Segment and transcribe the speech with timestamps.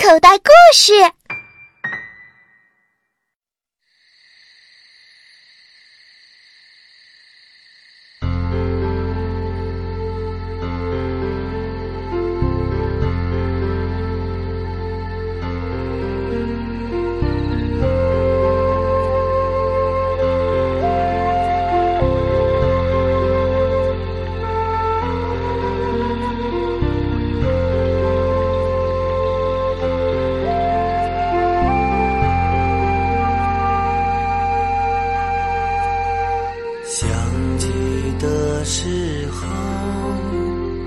[0.00, 1.19] 口袋故事。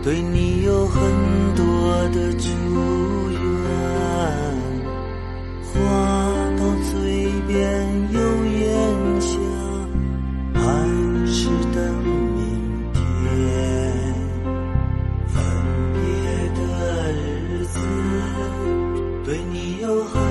[0.04, 1.02] 对你有很
[1.56, 1.64] 多
[2.10, 2.50] 的祝
[3.32, 3.40] 愿
[5.64, 5.72] 话
[6.58, 9.40] 到嘴边又咽下
[10.56, 10.62] 还
[11.26, 13.02] 是等明天。
[15.26, 15.42] 分
[15.94, 16.02] 别
[16.60, 16.60] 的
[17.14, 17.80] 日子
[19.24, 20.23] 对你有很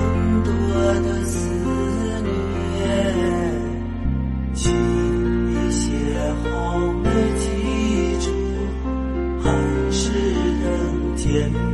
[11.33, 11.72] 人。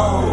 [0.00, 0.27] Oh.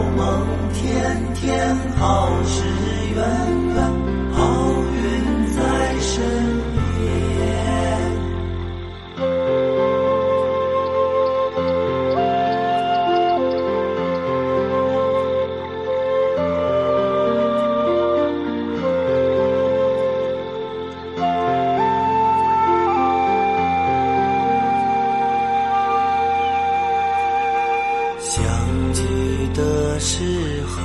[29.56, 30.82] 的时候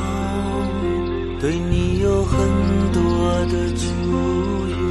[1.40, 2.38] 对你有很
[2.92, 3.00] 多
[3.46, 4.89] 的祝愿。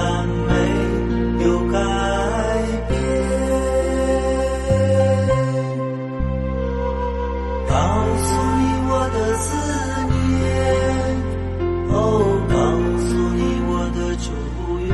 [0.00, 0.52] 但没
[1.44, 1.74] 有改
[2.88, 2.94] 变，
[7.68, 7.74] 告
[8.22, 9.46] 诉你我的思
[10.06, 10.40] 念，
[11.90, 11.98] 哦，
[12.48, 12.54] 告
[13.02, 14.26] 诉你我的祝
[14.86, 14.88] 愿，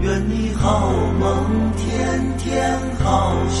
[0.00, 0.64] 愿你好
[1.20, 1.28] 梦，
[1.76, 1.84] 天
[2.38, 2.48] 天
[3.04, 3.06] 好
[3.50, 3.60] 事。